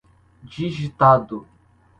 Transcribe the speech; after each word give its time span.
digitado 0.49 1.45